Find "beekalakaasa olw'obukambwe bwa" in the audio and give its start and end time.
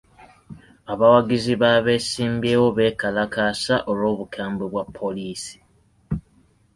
2.77-4.83